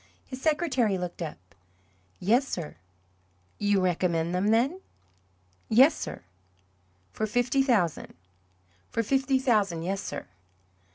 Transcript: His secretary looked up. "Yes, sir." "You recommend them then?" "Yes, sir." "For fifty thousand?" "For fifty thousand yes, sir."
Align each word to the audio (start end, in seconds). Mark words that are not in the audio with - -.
His 0.25 0.41
secretary 0.41 0.97
looked 0.97 1.21
up. 1.21 1.37
"Yes, 2.19 2.47
sir." 2.47 2.77
"You 3.59 3.81
recommend 3.81 4.33
them 4.33 4.47
then?" 4.47 4.81
"Yes, 5.69 5.93
sir." 5.93 6.23
"For 7.13 7.27
fifty 7.27 7.61
thousand?" 7.61 8.15
"For 8.89 9.03
fifty 9.03 9.37
thousand 9.37 9.83
yes, 9.83 10.01
sir." 10.01 10.25